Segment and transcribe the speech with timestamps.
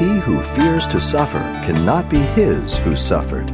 [0.00, 3.46] He who fears to suffer cannot be his who suffered.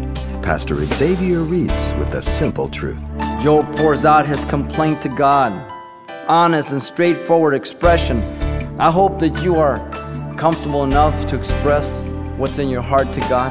[0.45, 3.03] Pastor Xavier Reese with the simple truth.
[3.41, 5.53] Job pours out his complaint to God.
[6.29, 8.22] Honest and straightforward expression.
[8.79, 9.80] I hope that you are
[10.37, 13.51] comfortable enough to express what's in your heart to God.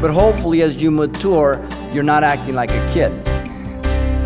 [0.00, 1.62] But hopefully, as you mature,
[1.92, 3.12] you're not acting like a kid.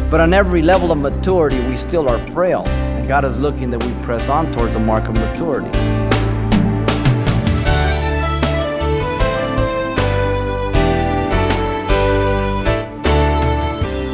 [0.09, 2.65] But on every level of maturity, we still are frail.
[2.65, 6.02] And God is looking that we press on towards the mark of maturity.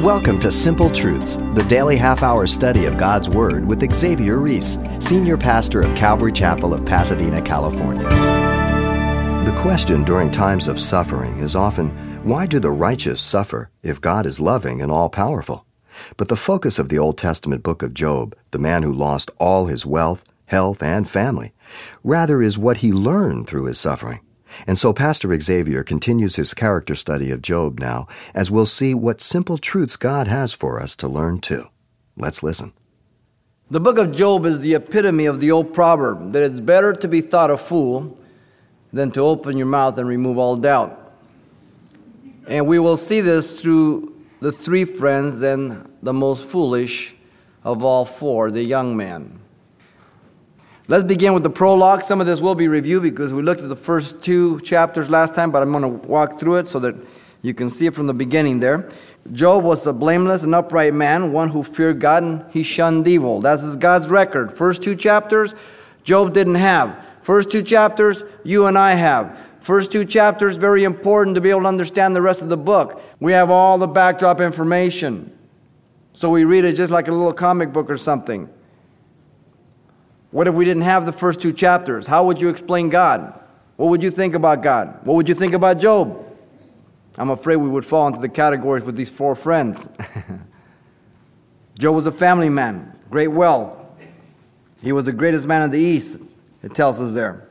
[0.09, 4.79] Welcome to Simple Truths, the daily half hour study of God's Word with Xavier Reese,
[5.01, 8.05] Senior Pastor of Calvary Chapel of Pasadena, California.
[9.45, 11.91] The question during times of suffering is often
[12.25, 15.67] why do the righteous suffer if God is loving and all powerful?
[16.17, 19.67] But the focus of the Old Testament book of Job, the man who lost all
[19.67, 21.53] his wealth, health, and family,
[22.03, 24.20] rather is what he learned through his suffering.
[24.67, 29.20] And so Pastor Xavier continues his character study of Job now, as we'll see what
[29.20, 31.64] simple truths God has for us to learn too.
[32.17, 32.73] Let's listen.
[33.70, 37.09] The book of Job is the epitome of the old proverb that it's better to
[37.09, 38.19] be thought a fool
[38.92, 41.12] than to open your mouth and remove all doubt.
[42.47, 47.14] And we will see this through the three friends, then the most foolish
[47.62, 49.39] of all four, the young man.
[50.91, 52.03] Let's begin with the prologue.
[52.03, 55.34] Some of this will be reviewed because we looked at the first two chapters last
[55.34, 56.97] time, but I'm going to walk through it so that
[57.42, 58.89] you can see it from the beginning there.
[59.34, 63.42] Job was a blameless and upright man, one who feared God and he shunned evil.
[63.42, 64.56] That's God's record.
[64.56, 65.55] First two chapters,
[66.05, 66.98] Job didn't have.
[67.20, 69.39] First two chapters, you and I have.
[69.61, 73.02] First two chapters, very important to be able to understand the rest of the book.
[73.20, 75.36] We have all the backdrop information.
[76.14, 78.48] So we read it just like a little comic book or something.
[80.31, 82.07] What if we didn't have the first two chapters?
[82.07, 83.39] How would you explain God?
[83.77, 84.98] What would you think about God?
[85.05, 86.25] What would you think about Job?
[87.17, 89.89] I'm afraid we would fall into the categories with these four friends.
[91.79, 93.79] Job was a family man, great wealth.
[94.83, 96.20] He was the greatest man of the East,
[96.63, 97.48] it tells us there.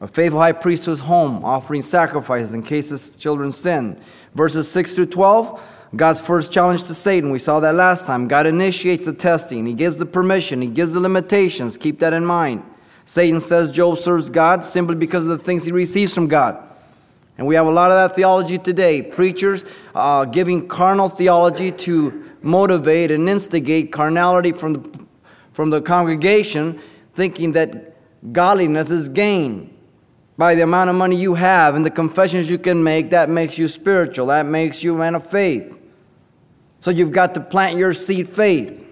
[0.00, 4.00] A faithful high priest to his home, offering sacrifices in case his children sin.
[4.34, 5.62] Verses 6 through 12
[5.96, 8.26] God's first challenge to Satan, we saw that last time.
[8.28, 11.76] God initiates the testing, He gives the permission, He gives the limitations.
[11.76, 12.62] Keep that in mind.
[13.06, 16.56] Satan says Job serves God simply because of the things he receives from God.
[17.36, 19.02] And we have a lot of that theology today.
[19.02, 25.06] Preachers uh, giving carnal theology to motivate and instigate carnality from the,
[25.52, 26.78] from the congregation,
[27.14, 27.96] thinking that
[28.32, 29.76] godliness is gain
[30.38, 33.10] by the amount of money you have and the confessions you can make.
[33.10, 35.76] That makes you spiritual, that makes you a man of faith.
[36.84, 38.86] So you've got to plant your seed faith.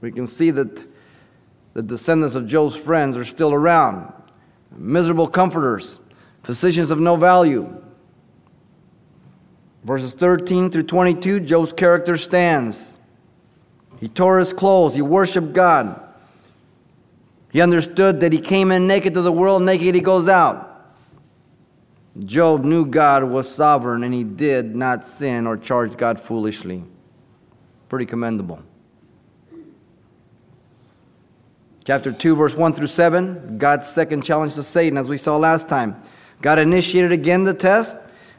[0.00, 0.84] We can see that
[1.74, 4.12] the descendants of Job's friends are still around.
[4.76, 6.00] Miserable comforters,
[6.42, 7.80] physicians of no value.
[9.84, 12.98] Verses 13 through 22, Job's character stands.
[14.00, 16.02] He tore his clothes, he worshiped God.
[17.52, 20.71] He understood that he came in naked to the world, naked he goes out.
[22.18, 26.84] Job knew God was sovereign and he did not sin or charge God foolishly.
[27.88, 28.62] Pretty commendable.
[31.84, 35.68] Chapter 2, verse 1 through 7, God's second challenge to Satan, as we saw last
[35.68, 36.00] time.
[36.40, 37.96] God initiated again the test,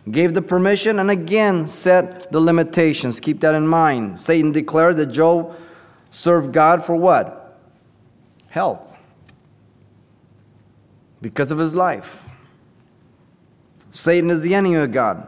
[0.09, 3.19] gave the permission, and again set the limitations.
[3.19, 4.19] Keep that in mind.
[4.19, 5.57] Satan declared that Job
[6.09, 7.59] served God for what?
[8.47, 8.97] Health.
[11.21, 12.32] Because of his life.
[13.93, 15.27] Satan is the enemy of God,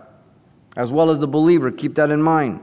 [0.75, 1.71] as well as the believer.
[1.71, 2.59] Keep that in mind.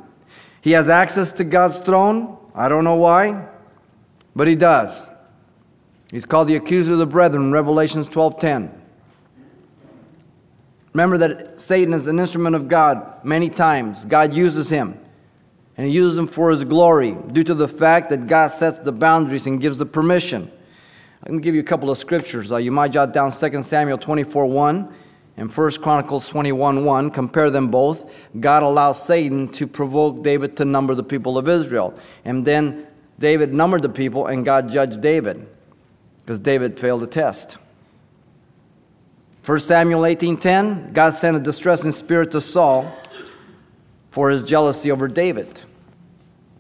[0.61, 2.37] He has access to God's throne.
[2.57, 3.47] I don't know why,
[4.35, 5.09] but he does.
[6.11, 8.71] He's called the accuser of the brethren, Revelations 12:10.
[10.93, 14.05] Remember that Satan is an instrument of God many times.
[14.05, 14.99] God uses him.
[15.77, 18.93] And he uses him for his glory due to the fact that God sets the
[18.93, 20.51] boundaries and gives the permission.
[21.23, 22.53] I'm going to give you a couple of scriptures.
[22.53, 24.95] Uh, you might jot down 2 Samuel 24 1
[25.37, 28.11] in 1 Chronicles 21 1, compare them both.
[28.39, 31.95] God allows Satan to provoke David to number the people of Israel.
[32.25, 32.87] And then
[33.19, 35.47] David numbered the people, and God judged David
[36.19, 37.57] because David failed the test.
[39.45, 42.93] 1 Samuel 18:10, God sent a distressing spirit to Saul
[44.11, 45.63] for his jealousy over David.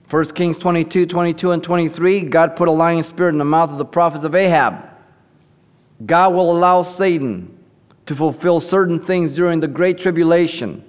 [0.08, 3.78] 1 Kings 22, 22, and 23, God put a lying spirit in the mouth of
[3.78, 4.88] the prophets of Ahab.
[6.04, 7.56] God will allow Satan
[8.12, 10.84] to fulfill certain things during the great tribulation,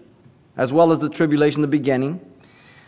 [0.58, 2.20] as well as the tribulation, the beginning.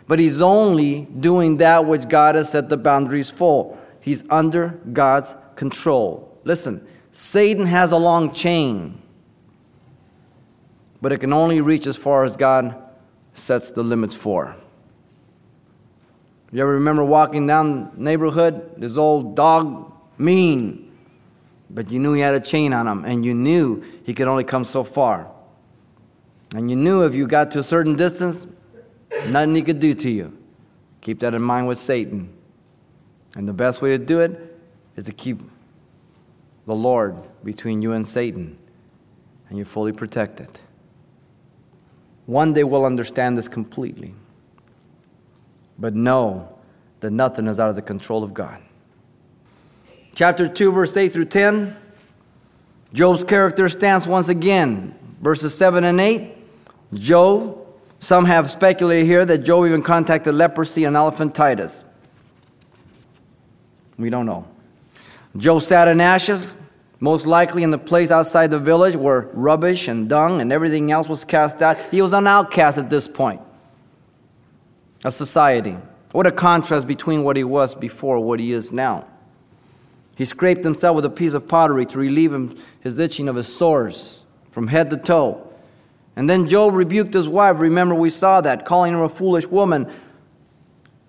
[0.09, 3.77] But he's only doing that which God has set the boundaries for.
[4.01, 6.37] He's under God's control.
[6.43, 9.01] Listen, Satan has a long chain,
[11.01, 12.75] but it can only reach as far as God
[13.35, 14.57] sets the limits for.
[16.51, 18.81] You ever remember walking down the neighborhood?
[18.81, 20.84] This old dog, mean,
[21.69, 24.43] but you knew he had a chain on him, and you knew he could only
[24.43, 25.27] come so far.
[26.55, 28.47] And you knew if you got to a certain distance,
[29.27, 30.37] nothing he could do to you.
[31.01, 32.31] Keep that in mind with Satan.
[33.35, 34.57] And the best way to do it
[34.95, 35.39] is to keep
[36.65, 38.57] the Lord between you and Satan,
[39.49, 40.49] and you're fully protected.
[42.25, 44.15] One day we'll understand this completely.
[45.77, 46.57] But know
[47.01, 48.61] that nothing is out of the control of God.
[50.15, 51.75] Chapter 2, verse 8 through 10.
[52.93, 54.95] Job's character stands once again.
[55.21, 56.33] Verses 7 and 8.
[56.93, 57.57] Job,
[57.99, 61.83] some have speculated here that Job even contacted leprosy and elephantitis.
[63.97, 64.47] We don't know.
[65.35, 66.55] Job sat in ashes,
[67.01, 71.09] most likely in the place outside the village where rubbish and dung and everything else
[71.09, 71.77] was cast out.
[71.91, 73.41] He was an outcast at this point
[75.03, 75.77] of society.
[76.13, 79.05] What a contrast between what he was before what he is now.
[80.15, 83.53] He scraped himself with a piece of pottery to relieve him, his itching of his
[83.53, 85.45] sores from head to toe.
[86.15, 87.59] And then Job rebuked his wife.
[87.59, 89.91] Remember, we saw that, calling her a foolish woman,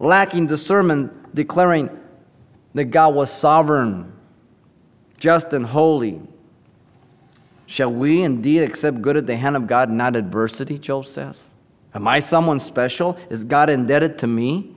[0.01, 1.89] lacking discernment, declaring
[2.75, 4.13] that God was sovereign
[5.19, 6.21] just and holy.
[7.67, 10.79] Shall we indeed accept good at the hand of God, not adversity?
[10.79, 11.53] Job says.
[11.95, 13.17] Am I someone special?
[13.31, 14.76] Is God indebted to me?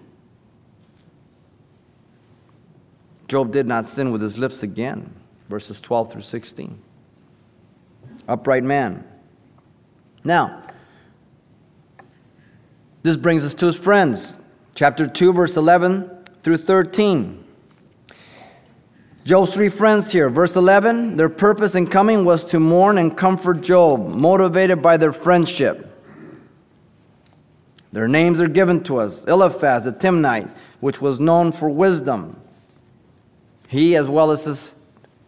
[3.29, 5.13] Job did not sin with his lips again.
[5.47, 6.81] Verses 12 through 16.
[8.27, 9.05] Upright man.
[10.23, 10.61] Now,
[13.03, 14.37] this brings us to his friends.
[14.75, 16.09] Chapter 2, verse 11
[16.41, 17.45] through 13.
[19.25, 20.29] Job's three friends here.
[20.29, 25.13] Verse 11 their purpose in coming was to mourn and comfort Job, motivated by their
[25.13, 25.85] friendship.
[27.91, 30.49] Their names are given to us Eliphaz the Temanite,
[30.79, 32.39] which was known for wisdom,
[33.69, 34.73] he as well as his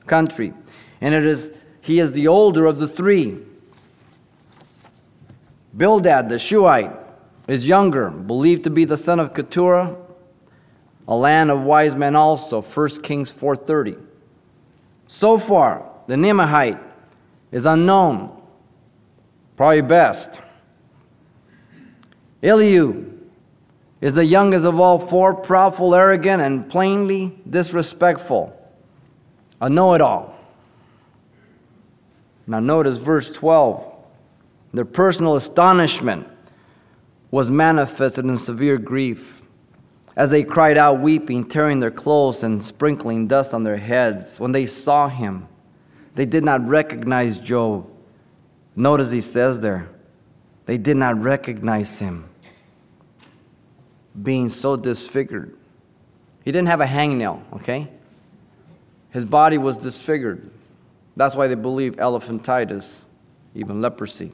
[0.08, 0.52] country.
[1.00, 3.38] And it is he is the older of the three.
[5.78, 6.92] Bildad the Shuhite
[7.48, 9.96] is younger, believed to be the son of Keturah,
[11.08, 14.00] a land of wise men also 1 kings 4.30
[15.10, 16.82] Zophar the Naamathite
[17.52, 18.42] is unknown
[19.58, 20.40] probably best
[22.42, 23.21] elihu
[24.02, 28.58] is the youngest of all four proudful arrogant and plainly disrespectful.
[29.62, 30.36] A know-it-all.
[32.48, 33.90] Now notice verse 12
[34.74, 36.28] their personal astonishment
[37.30, 39.42] was manifested in severe grief
[40.16, 44.52] as they cried out, weeping, tearing their clothes, and sprinkling dust on their heads, when
[44.52, 45.48] they saw him,
[46.16, 47.90] they did not recognize Job.
[48.76, 49.90] Notice he says there,
[50.66, 52.30] they did not recognize him,
[54.20, 55.56] being so disfigured.
[56.44, 57.88] He didn't have a hangnail, okay?
[59.12, 60.50] His body was disfigured.
[61.16, 63.04] That's why they believe elephantitis,
[63.54, 64.32] even leprosy.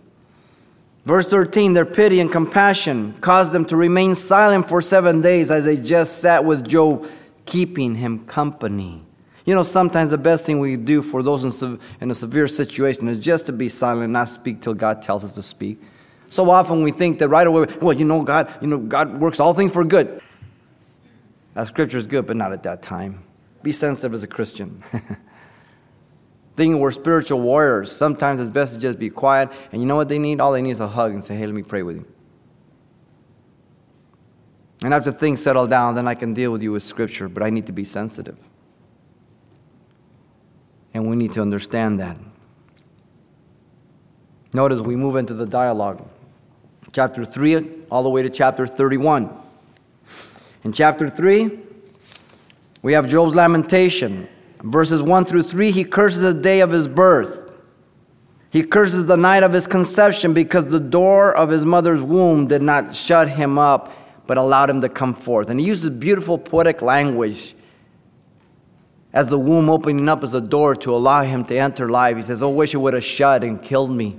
[1.05, 5.65] Verse 13, their pity and compassion caused them to remain silent for seven days as
[5.65, 7.09] they just sat with Job,
[7.45, 9.01] keeping him company.
[9.45, 13.07] You know, sometimes the best thing we do for those in, in a severe situation
[13.07, 15.81] is just to be silent, not speak till God tells us to speak.
[16.29, 19.39] So often we think that right away, well, you know, God, you know, God works
[19.39, 20.21] all things for good.
[21.53, 23.23] That scripture is good, but not at that time.
[23.63, 24.83] Be sensitive as a Christian.
[26.57, 27.91] thinking we're spiritual warriors.
[27.91, 29.49] Sometimes it's best to just be quiet.
[29.71, 30.41] And you know what they need?
[30.41, 32.05] All they need is a hug and say, hey, let me pray with you.
[34.81, 37.51] And after things settle down, then I can deal with you with Scripture, but I
[37.51, 38.37] need to be sensitive.
[40.93, 42.17] And we need to understand that.
[44.53, 46.07] Notice we move into the dialogue.
[46.93, 49.29] Chapter 3, all the way to chapter 31.
[50.63, 51.59] In chapter 3,
[52.81, 54.27] we have Job's lamentation.
[54.61, 57.51] Verses 1 through 3, he curses the day of his birth.
[58.49, 62.61] He curses the night of his conception because the door of his mother's womb did
[62.61, 63.93] not shut him up,
[64.25, 65.49] but allowed him to come forth.
[65.49, 67.53] And he uses beautiful poetic language
[69.13, 72.15] as the womb opening up as a door to allow him to enter life.
[72.15, 74.17] He says, Oh, wish it would have shut and killed me.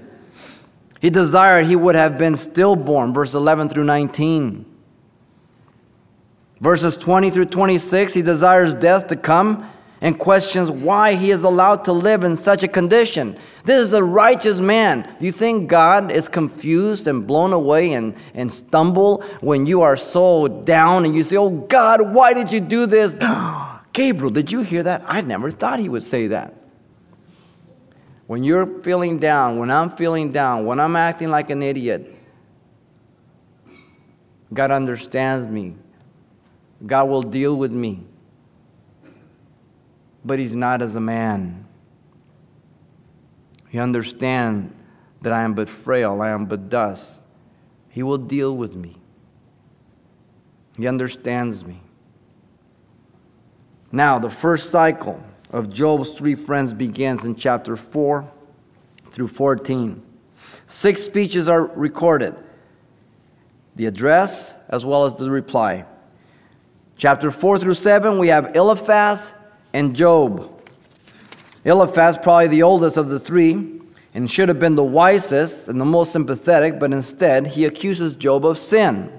[1.00, 4.64] He desired he would have been stillborn, verse 11 through 19.
[6.60, 11.84] Verses 20 through 26, he desires death to come and questions why he is allowed
[11.84, 13.36] to live in such a condition.
[13.64, 15.02] This is a righteous man.
[15.18, 19.96] Do you think God is confused and blown away and, and stumble when you are
[19.96, 23.18] so down and you say, Oh God, why did you do this?
[23.92, 25.02] Gabriel, did you hear that?
[25.06, 26.54] I never thought he would say that.
[28.28, 32.14] When you're feeling down, when I'm feeling down, when I'm acting like an idiot,
[34.52, 35.76] God understands me.
[36.86, 38.02] God will deal with me.
[40.22, 41.66] But He's not as a man.
[43.70, 44.78] He understands
[45.22, 47.24] that I am but frail, I am but dust.
[47.88, 48.98] He will deal with me.
[50.76, 51.80] He understands me.
[53.90, 55.18] Now, the first cycle
[55.50, 58.30] of Job's three friends begins in chapter 4
[59.08, 60.02] through 14.
[60.66, 62.34] Six speeches are recorded
[63.78, 65.84] the address as well as the reply.
[66.96, 69.32] Chapter 4 through 7, we have Eliphaz
[69.72, 70.52] and Job.
[71.64, 73.80] Eliphaz, probably the oldest of the three,
[74.14, 78.44] and should have been the wisest and the most sympathetic, but instead he accuses Job
[78.44, 79.16] of sin.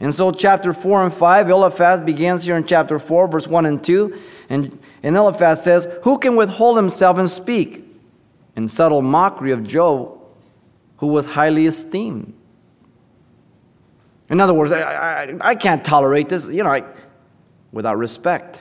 [0.00, 3.84] And so, chapter 4 and 5, Eliphaz begins here in chapter 4, verse 1 and
[3.84, 4.18] 2.
[4.48, 7.84] And, and Eliphaz says, Who can withhold himself and speak?
[8.54, 10.18] In subtle mockery of Job,
[10.98, 12.34] who was highly esteemed.
[14.28, 16.84] In other words, I, I, I can't tolerate this, you know, I,
[17.72, 18.60] without respect.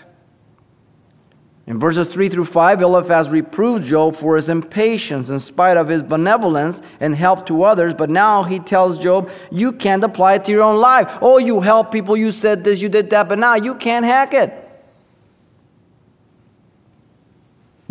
[1.67, 6.01] In verses 3 through 5, Eliphaz reproved Job for his impatience in spite of his
[6.01, 7.93] benevolence and help to others.
[7.93, 11.19] But now he tells Job, You can't apply it to your own life.
[11.21, 14.33] Oh, you help people, you said this, you did that, but now you can't hack
[14.33, 14.61] it.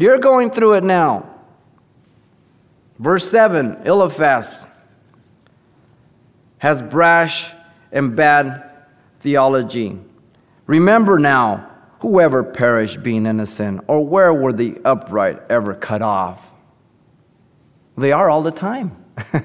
[0.01, 1.29] You're going through it now.
[2.99, 4.67] Verse 7 Eliphaz
[6.57, 7.53] has brash
[7.93, 8.73] and bad
[9.19, 9.99] theology.
[10.67, 16.55] Remember now whoever perished being innocent, or where were the upright ever cut off?
[17.99, 18.97] They are all the time.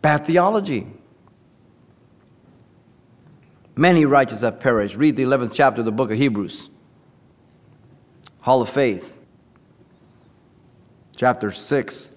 [0.00, 0.86] Bad theology.
[3.74, 4.94] Many righteous have perished.
[4.94, 6.70] Read the 11th chapter of the book of Hebrews.
[8.48, 9.22] Hall of Faith.
[11.14, 12.12] Chapter 6,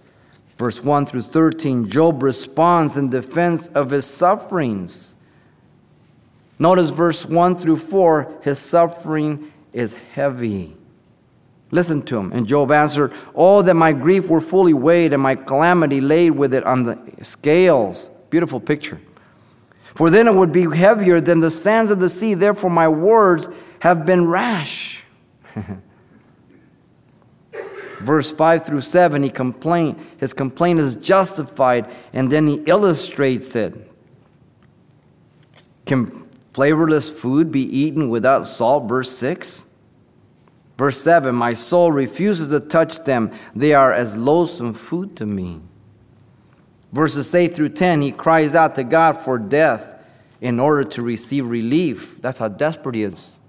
[0.55, 1.89] verse 1 through 13.
[1.89, 5.17] Job responds in defense of his sufferings.
[6.57, 10.77] Notice verse 1 through 4 his suffering is heavy.
[11.69, 12.31] Listen to him.
[12.31, 16.53] And Job answered, Oh, that my grief were fully weighed and my calamity laid with
[16.53, 18.09] it on the scales.
[18.29, 19.01] Beautiful picture.
[19.95, 22.35] For then it would be heavier than the sands of the sea.
[22.35, 25.03] Therefore, my words have been rash.
[28.01, 33.75] Verse 5 through 7, he complain, his complaint is justified, and then he illustrates it.
[35.85, 38.87] Can flavorless food be eaten without salt?
[38.87, 39.67] Verse 6.
[40.77, 45.61] Verse 7 My soul refuses to touch them, they are as loathsome food to me.
[46.91, 49.93] Verses 8 through 10, he cries out to God for death
[50.41, 52.19] in order to receive relief.
[52.21, 53.40] That's how desperate he is.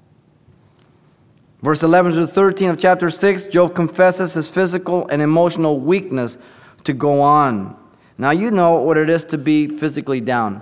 [1.62, 6.36] Verse 11 to 13 of chapter 6, Job confesses his physical and emotional weakness
[6.82, 7.76] to go on.
[8.18, 10.60] Now, you know what it is to be physically down.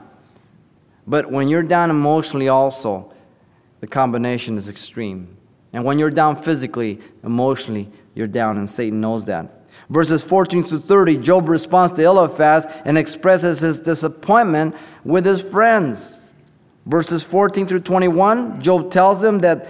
[1.07, 3.12] But when you're down emotionally, also,
[3.80, 5.37] the combination is extreme.
[5.73, 9.66] And when you're down physically, emotionally, you're down, and Satan knows that.
[9.88, 16.19] Verses 14 to 30, Job responds to Eliphaz and expresses his disappointment with his friends.
[16.87, 19.66] Verses 14 through 21, Job tells them that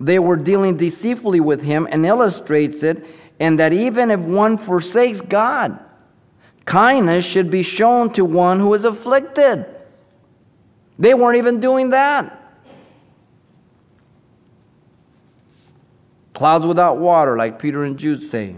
[0.00, 3.04] they were dealing deceitfully with him and illustrates it,
[3.40, 5.78] and that even if one forsakes God,
[6.64, 9.66] kindness should be shown to one who is afflicted.
[10.98, 12.40] They weren't even doing that.
[16.32, 18.56] Clouds without water, like Peter and Jude say.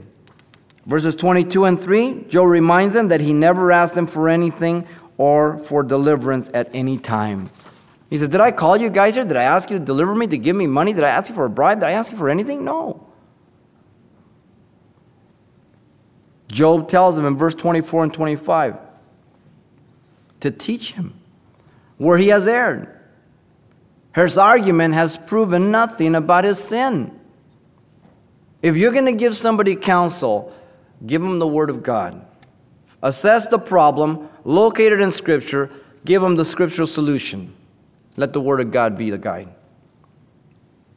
[0.86, 4.86] Verses 22 and 3, Joe reminds them that he never asked them for anything
[5.18, 7.50] or for deliverance at any time.
[8.08, 9.24] He said, Did I call you guys here?
[9.24, 10.92] Did I ask you to deliver me, to give me money?
[10.92, 11.80] Did I ask you for a bribe?
[11.80, 12.64] Did I ask you for anything?
[12.64, 13.06] No.
[16.48, 18.78] Job tells him in verse 24 and 25
[20.40, 21.14] to teach him
[21.98, 22.92] where he has erred.
[24.14, 27.18] His argument has proven nothing about his sin.
[28.62, 30.52] If you're going to give somebody counsel,
[31.04, 32.24] give them the Word of God.
[33.02, 35.70] Assess the problem, locate it in Scripture,
[36.04, 37.55] give them the scriptural solution.
[38.16, 39.54] Let the Word of God be the guide.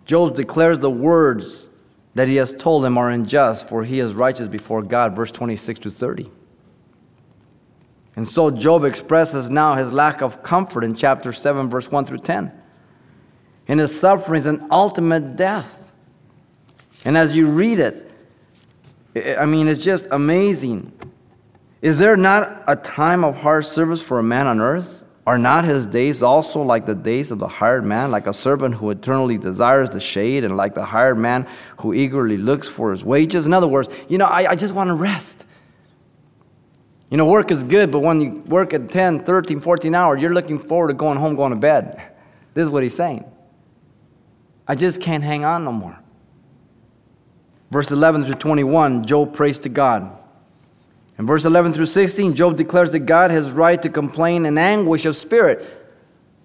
[0.05, 1.67] Job declares the words
[2.15, 5.81] that he has told him are unjust, for he is righteous before God, verse 26
[5.81, 6.31] to 30.
[8.15, 12.17] And so Job expresses now his lack of comfort in chapter 7, verse 1 through
[12.19, 12.51] 10.
[13.67, 15.91] In his sufferings and ultimate death.
[17.05, 18.11] And as you read it,
[19.37, 20.91] I mean, it's just amazing.
[21.81, 25.03] Is there not a time of hard service for a man on earth?
[25.27, 28.75] Are not his days also like the days of the hired man, like a servant
[28.75, 31.47] who eternally desires the shade, and like the hired man
[31.77, 33.45] who eagerly looks for his wages?
[33.45, 35.45] In other words, you know, I, I just want to rest.
[37.09, 40.33] You know, work is good, but when you work at 10, 13, 14 hours, you're
[40.33, 42.01] looking forward to going home, going to bed.
[42.55, 43.23] This is what he's saying.
[44.67, 45.97] I just can't hang on no more.
[47.71, 50.18] Verse 11 through 21, Job prays to God.
[51.19, 55.03] In verse 11 through 16, Job declares that God has right to complain in anguish
[55.03, 55.67] of spirit.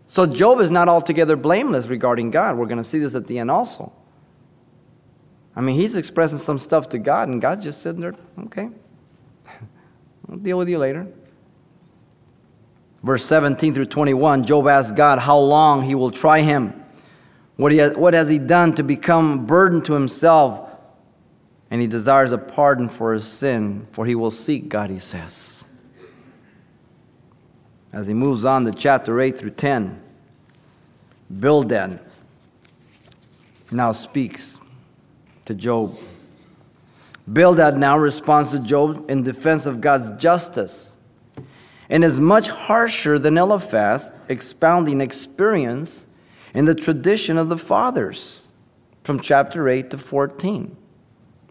[0.09, 2.59] So Job is not altogether blameless regarding God.
[2.59, 3.93] We're going to see this at the end also.
[5.55, 8.15] I mean, he's expressing some stuff to God, and God's just sitting there,
[8.47, 8.69] okay,
[10.29, 11.07] I'll deal with you later.
[13.05, 16.85] Verse 17 through 21, Job asks God how long he will try him.
[17.57, 20.64] What, he has, what has he done to become burden to himself?
[21.71, 25.65] And he desires a pardon for his sin, for he will seek God, he says.
[27.93, 30.01] As he moves on to chapter 8 through 10,
[31.39, 32.01] Bildad
[33.71, 34.61] now speaks
[35.47, 35.99] to Job.
[37.33, 40.95] Bildad now responds to Job in defense of God's justice
[41.89, 46.07] and is much harsher than Eliphaz, expounding experience
[46.53, 48.51] in the tradition of the fathers
[49.03, 50.77] from chapter 8 to 14.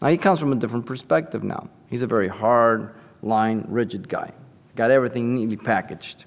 [0.04, 1.70] Now, he comes from a different perspective now.
[1.90, 4.34] He's a very hard line, rigid guy.
[4.76, 6.26] Got everything neatly packaged.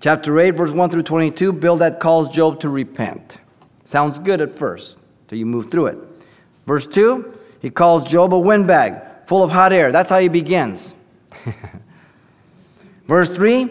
[0.00, 3.36] Chapter 8, verse 1 through 22, Bildad calls Job to repent.
[3.84, 5.98] Sounds good at first, till you move through it.
[6.66, 7.30] Verse 2,
[7.60, 9.92] he calls Job a windbag, full of hot air.
[9.92, 10.94] That's how he begins.
[13.06, 13.68] Verse 3,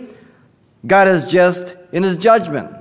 [0.85, 2.71] God is just in his judgment.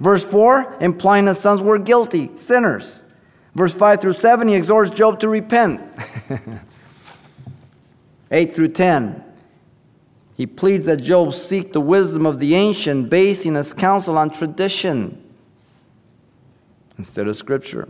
[0.00, 3.01] Verse 4, implying his sons were guilty, sinners.
[3.54, 5.80] Verse 5 through 7, he exhorts Job to repent.
[8.30, 9.22] 8 through 10,
[10.36, 15.22] he pleads that Job seek the wisdom of the ancient, basing his counsel on tradition
[16.96, 17.88] instead of scripture.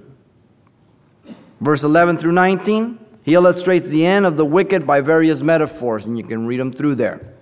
[1.60, 6.18] Verse 11 through 19, he illustrates the end of the wicked by various metaphors, and
[6.18, 7.34] you can read them through there.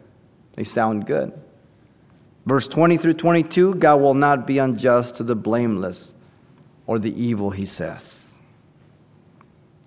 [0.52, 1.32] They sound good.
[2.44, 6.14] Verse 20 through 22, God will not be unjust to the blameless
[6.90, 8.40] or the evil, he says.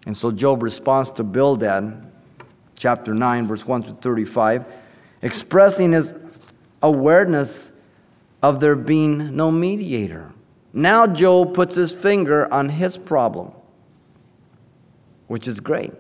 [0.06, 2.10] And so Job responds to Bildad,
[2.76, 4.66] chapter 9, verse 1 through 35,
[5.22, 6.18] expressing his
[6.82, 7.74] awareness
[8.42, 10.32] of there being no mediator.
[10.72, 13.52] Now Job puts his finger on his problem,
[15.28, 15.92] which is great.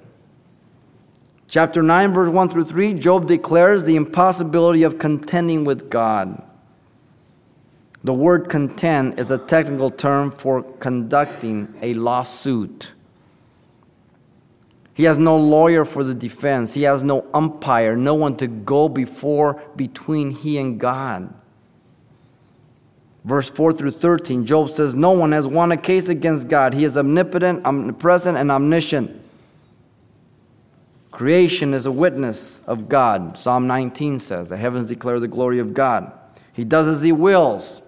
[1.49, 6.41] Chapter 9, verse 1 through 3, Job declares the impossibility of contending with God.
[8.03, 12.91] The word contend is a technical term for conducting a lawsuit.
[14.93, 16.73] He has no lawyer for the defense.
[16.73, 21.33] He has no umpire, no one to go before between he and God.
[23.23, 26.73] Verse 4 through 13, Job says, No one has won a case against God.
[26.73, 29.21] He is omnipotent, omnipresent, and omniscient.
[31.09, 33.37] Creation is a witness of God.
[33.37, 36.11] Psalm 19 says, The heavens declare the glory of God.
[36.51, 37.82] He does as he wills.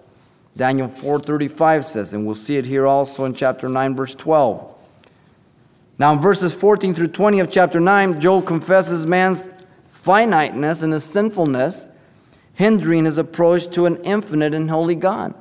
[0.58, 4.74] Daniel 4:35 says, and we'll see it here also in chapter 9 verse 12.
[5.98, 9.50] Now in verses 14 through 20 of chapter 9, Job confesses man's
[9.88, 11.88] finiteness and his sinfulness,
[12.54, 15.34] hindering his approach to an infinite and holy God.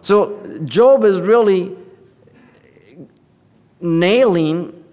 [0.00, 1.76] So Job is really
[3.80, 4.84] nailing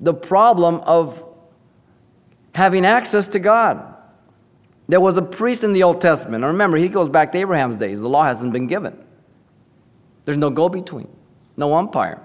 [0.00, 1.22] the problem of
[2.54, 3.89] having access to God.
[4.90, 6.42] There was a priest in the Old Testament.
[6.42, 8.00] Remember, he goes back to Abraham's days.
[8.00, 8.98] The law hasn't been given.
[10.24, 11.06] There's no go between,
[11.56, 12.20] no umpire.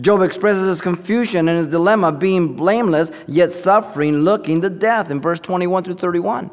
[0.00, 5.20] Job expresses his confusion and his dilemma, being blameless, yet suffering, looking to death in
[5.20, 6.50] verse 21 through 31.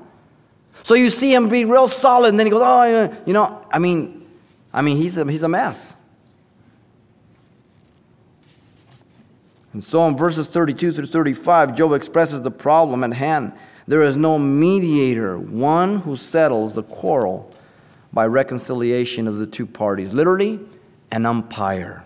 [0.83, 3.79] So you see him be real solid, and then he goes, Oh, you know, I
[3.79, 4.27] mean,
[4.73, 6.01] I mean, he's a, he's a mess.
[9.71, 13.53] And so in verses 32 through 35, Job expresses the problem at hand.
[13.87, 17.53] There is no mediator, one who settles the quarrel
[18.11, 20.13] by reconciliation of the two parties.
[20.13, 20.59] Literally,
[21.11, 22.05] an umpire.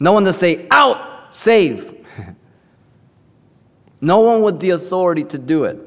[0.00, 1.94] No one to say, out, save.
[4.00, 5.78] no one with the authority to do it.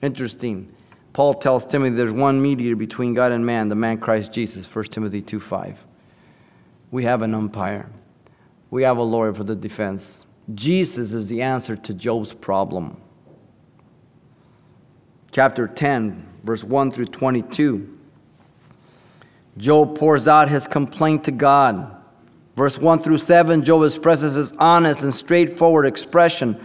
[0.00, 0.72] Interesting.
[1.12, 4.84] Paul tells Timothy there's one mediator between God and man, the man Christ Jesus, 1
[4.86, 5.84] Timothy 2 5.
[6.92, 7.90] We have an umpire,
[8.70, 10.27] we have a lawyer for the defense.
[10.54, 13.00] Jesus is the answer to Job's problem.
[15.30, 17.98] Chapter 10, verse 1 through 22.
[19.58, 21.94] Job pours out his complaint to God.
[22.56, 26.58] Verse 1 through 7, Job expresses his honest and straightforward expression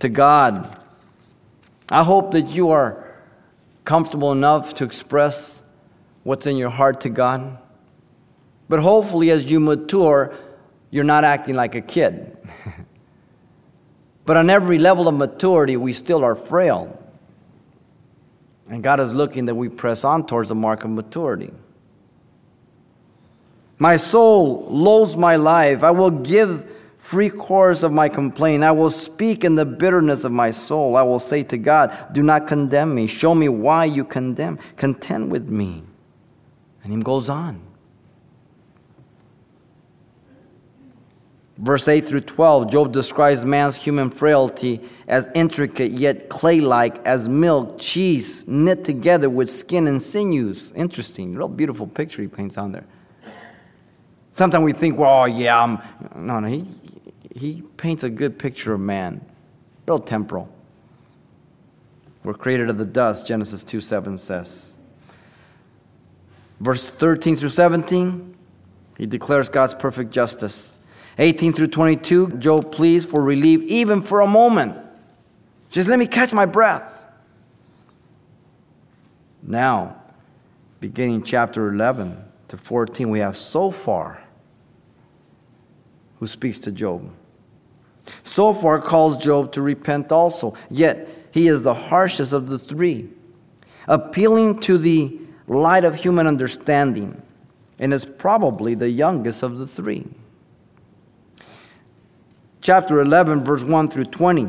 [0.00, 0.76] to God.
[1.88, 3.16] I hope that you are
[3.84, 5.62] comfortable enough to express
[6.22, 7.58] what's in your heart to God.
[8.68, 10.34] But hopefully, as you mature,
[10.90, 12.36] you're not acting like a kid.
[14.24, 16.98] but on every level of maturity, we still are frail.
[18.68, 21.52] And God is looking that we press on towards the mark of maturity.
[23.78, 25.82] My soul loathes my life.
[25.82, 28.62] I will give free course of my complaint.
[28.62, 30.96] I will speak in the bitterness of my soul.
[30.96, 33.08] I will say to God, Do not condemn me.
[33.08, 34.58] Show me why you condemn.
[34.76, 35.82] Contend with me.
[36.84, 37.60] And he goes on.
[41.58, 47.28] Verse 8 through 12, Job describes man's human frailty as intricate yet clay like, as
[47.28, 50.72] milk, cheese knit together with skin and sinews.
[50.72, 52.86] Interesting, real beautiful picture he paints on there.
[54.32, 55.78] Sometimes we think, well, yeah, I'm.
[56.16, 56.64] No, no, he,
[57.36, 59.20] he paints a good picture of man,
[59.86, 60.48] real temporal.
[62.24, 64.78] We're created of the dust, Genesis 2 7 says.
[66.60, 68.36] Verse 13 through 17,
[68.96, 70.76] he declares God's perfect justice.
[71.18, 74.76] 18 through 22, Job pleads for relief even for a moment.
[75.70, 77.06] Just let me catch my breath.
[79.42, 79.96] Now,
[80.80, 82.16] beginning chapter 11
[82.48, 84.22] to 14, we have Zophar
[86.18, 87.10] who speaks to Job.
[88.24, 93.08] Zophar calls Job to repent also, yet he is the harshest of the three,
[93.88, 97.20] appealing to the light of human understanding,
[97.78, 100.06] and is probably the youngest of the three
[102.62, 104.48] chapter 11, verse 1 through 20,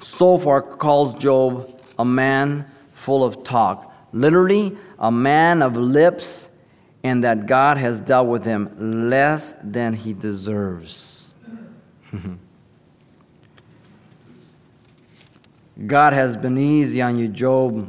[0.00, 3.94] Zophar calls Job a man full of talk.
[4.12, 6.56] Literally, a man of lips,
[7.04, 11.34] and that God has dealt with him less than he deserves.
[15.86, 17.88] God has been easy on you, Job.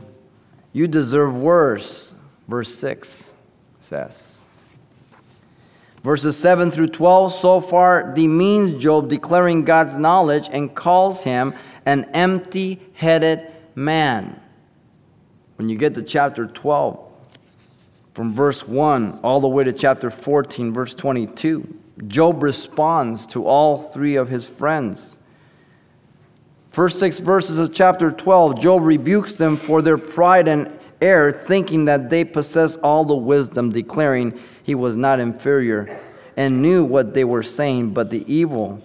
[0.73, 2.13] You deserve worse.
[2.47, 3.33] Verse 6
[3.81, 4.45] says.
[6.03, 11.53] Verses 7 through 12 Zophar demeans Job, declaring God's knowledge, and calls him
[11.85, 14.39] an empty headed man.
[15.57, 17.05] When you get to chapter 12,
[18.13, 23.77] from verse 1 all the way to chapter 14, verse 22, Job responds to all
[23.77, 25.19] three of his friends.
[26.69, 31.85] First six verses of chapter 12, Job rebukes them for their pride and error, thinking
[31.85, 35.99] that they possess all the wisdom, declaring, he was not inferior
[36.37, 38.81] and knew what they were saying, but the evil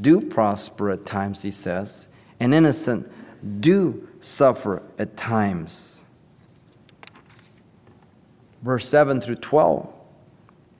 [0.00, 2.08] do prosper at times, he says,
[2.40, 3.10] and innocent
[3.60, 6.04] do suffer at times.
[8.62, 9.94] Verse 7 through 12,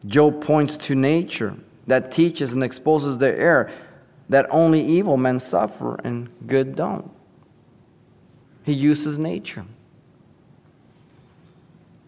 [0.07, 1.57] Job points to nature
[1.87, 3.71] that teaches and exposes the error
[4.29, 7.11] that only evil men suffer and good don't.
[8.65, 9.65] He uses nature.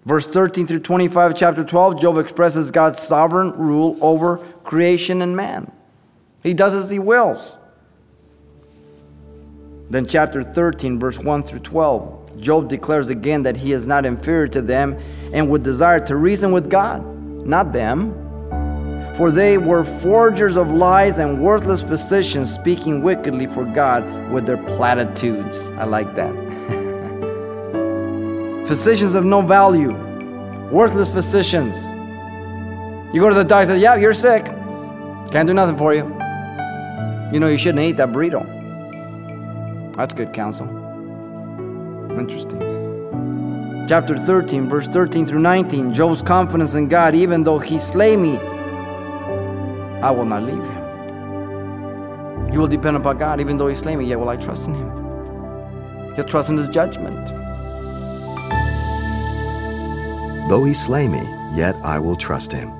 [0.04, 5.70] Verse 13 through 25, chapter 12, Job expresses God's sovereign rule over creation and man.
[6.42, 7.56] He does as he wills.
[9.90, 14.46] Then, chapter 13, verse 1 through 12, Job declares again that he is not inferior
[14.48, 14.96] to them
[15.32, 17.04] and would desire to reason with God,
[17.44, 18.14] not them.
[19.16, 24.56] For they were forgers of lies and worthless physicians speaking wickedly for God with their
[24.56, 25.68] platitudes.
[25.70, 26.49] I like that.
[28.70, 29.90] Physicians of no value,
[30.70, 31.87] worthless physicians.
[33.12, 34.44] You go to the doctor and say, Yeah, you're sick.
[34.44, 36.04] Can't do nothing for you.
[37.33, 38.46] You know, you shouldn't eat that burrito.
[39.96, 40.68] That's good counsel.
[42.16, 42.61] Interesting.
[43.88, 48.37] Chapter 13, verse 13 through 19 Job's confidence in God, even though he slay me,
[50.00, 52.52] I will not leave him.
[52.52, 54.74] He will depend upon God, even though he slay me, yet will I trust in
[54.74, 56.14] him.
[56.14, 57.39] He'll trust in his judgment.
[60.50, 61.22] Though he slay me,
[61.54, 62.72] yet I will trust him.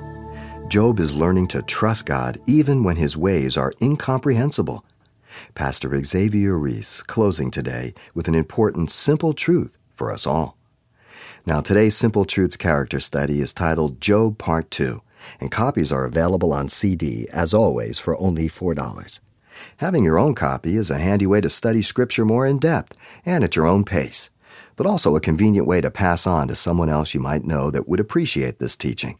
[0.67, 4.83] Job is learning to trust God even when his ways are incomprehensible.
[5.55, 10.57] Pastor Xavier Reese closing today with an important simple truth for us all.
[11.45, 15.01] Now, today's Simple Truths character study is titled Job Part 2,
[15.39, 19.21] and copies are available on CD, as always, for only $4.
[19.77, 23.45] Having your own copy is a handy way to study Scripture more in depth and
[23.45, 24.29] at your own pace
[24.75, 27.87] but also a convenient way to pass on to someone else you might know that
[27.87, 29.19] would appreciate this teaching.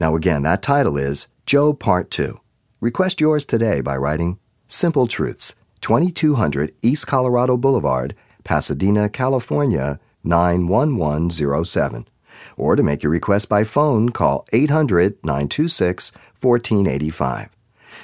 [0.00, 2.38] Now, again, that title is Job Part 2.
[2.80, 4.38] Request yours today by writing
[4.68, 12.08] Simple Truths, 2200 East Colorado Boulevard, Pasadena, California, 91107.
[12.56, 17.48] Or to make your request by phone, call 800 926 1485.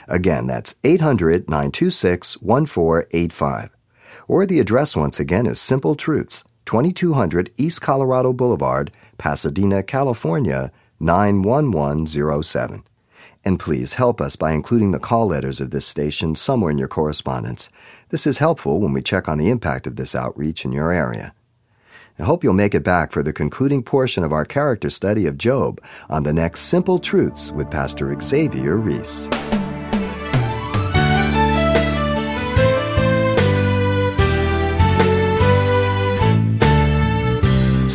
[0.07, 3.71] Again, that's 800 926 1485
[4.29, 12.85] or the address once again is Simple Truths, 2200 East Colorado Boulevard, Pasadena, California, 91107.
[13.43, 16.87] And please help us by including the call letters of this station somewhere in your
[16.87, 17.71] correspondence.
[18.11, 21.33] This is helpful when we check on the impact of this outreach in your area.
[22.19, 25.39] I hope you'll make it back for the concluding portion of our character study of
[25.39, 29.27] Job on the next Simple Truths with Pastor Xavier Reese.